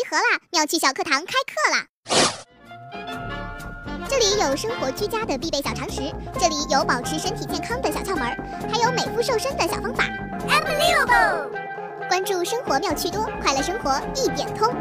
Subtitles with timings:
[0.00, 0.40] 盒啦！
[0.50, 1.84] 妙趣小课堂开课啦！
[4.08, 6.00] 这里有生活居家的必备小常识，
[6.40, 8.24] 这里有保持身体健康的小窍门，
[8.72, 10.04] 还有美肤瘦身的小方法。
[10.48, 11.50] Unbelievable！
[12.08, 14.74] 关注生活妙趣多，快乐生活一点通。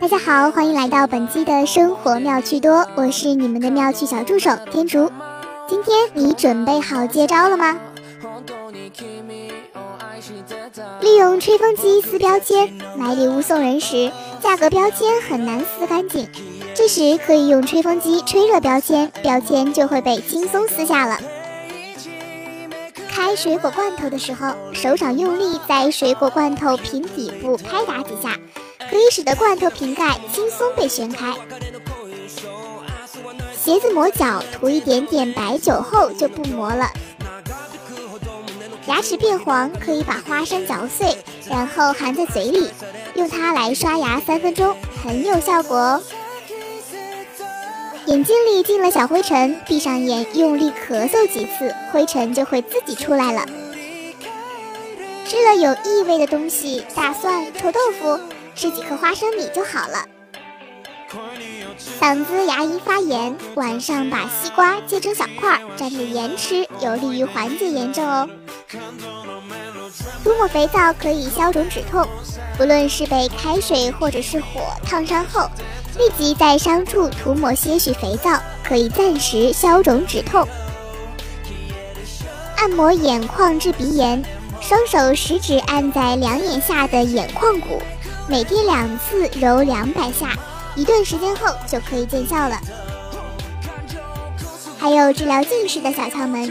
[0.00, 5.10] 大家好，欢迎来到本期的生活妙趣多，我是你们的妙趣小助手天竺。
[5.68, 7.76] 今天你准备好接招了吗？
[11.00, 14.10] 利用吹风机撕标签，买礼物送人时，
[14.42, 16.28] 价格标签很难撕干净。
[16.74, 21.18] 这时可以用吹风机吹热标签，标签就会被轻松撕下了。
[23.08, 28.38] 开水果罐头的时候，手掌用力在水果罐头瓶底部拍打几下，
[28.90, 31.34] 可以使得罐头瓶盖轻松被旋开。
[33.54, 36.88] 鞋子磨脚，涂一点点白酒后就不磨了。
[38.86, 41.16] 牙齿变黄，可以把花生嚼碎，
[41.48, 42.70] 然后含在嘴里，
[43.14, 46.02] 用它来刷牙三分钟，很有效果哦。
[48.06, 53.44] 眼睛里进了小灰尘，闭上眼，用力咳嗽几次，灰尘就会自己出来了。
[55.26, 58.20] 吃了有异味的东西，大蒜、臭豆腐，
[58.54, 60.04] 吃几颗花生米就好了。
[62.00, 68.28] 嗓子牙龈发炎，晚上把西瓜切成小块，蘸着盐吃，有利于缓解炎症哦。
[70.26, 72.04] 涂抹肥皂可以消肿止痛，
[72.58, 75.48] 不论是被开水或者是火烫伤后，
[75.96, 80.44] 立即在伤处涂抹些许肥皂，可以暂时消肿止痛。
[82.56, 84.20] 按摩眼眶治鼻炎，
[84.60, 87.80] 双手食指按在两眼下的眼眶骨，
[88.28, 90.30] 每天两次揉两百下。
[90.74, 92.58] 一段时间后就可以见效了。
[94.76, 96.50] 还有治疗近视的小窍门，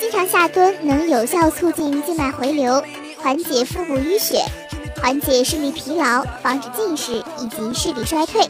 [0.00, 2.82] 经常下蹲能有效促进静脉回流，
[3.22, 4.44] 缓解腹部淤血，
[5.00, 8.48] 缓解视力疲劳，防止近视以及视力衰退。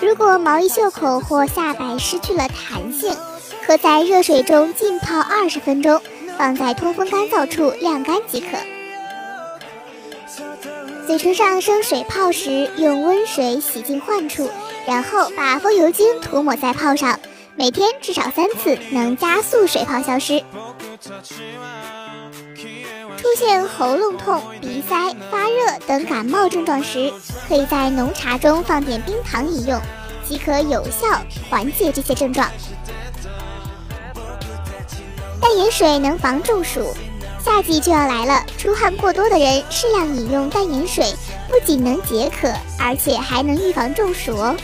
[0.00, 3.16] 如果毛衣袖口或下摆失去了弹性，
[3.66, 6.00] 可在热水中浸泡二十分钟，
[6.36, 8.46] 放在通风干燥处晾干即可。
[11.06, 14.50] 嘴唇上生水泡时，用温水洗净患处，
[14.86, 17.18] 然后把风油精涂抹在泡上，
[17.56, 20.42] 每天至少三次，能加速水泡消失。
[23.18, 27.12] 出现喉咙痛、鼻塞、发热等感冒症状时，
[27.48, 29.80] 可以在浓茶中放点冰糖饮用，
[30.24, 31.20] 即可有效
[31.50, 32.48] 缓解这些症状。
[35.40, 36.94] 淡盐水能防中暑。
[37.44, 41.12] 夏季就要来了，出汗过多的人适量饮用淡盐水，
[41.48, 44.54] 不仅能解渴，而且还能预防中暑哦。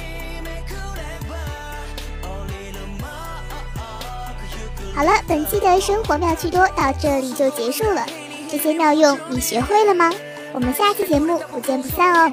[4.94, 8.04] 好了，本期的生活妙趣多到这里就结束了，
[8.56, 10.12] 这些妙用你学会了吗？
[10.53, 12.32] 我们下期节目不见不散哦。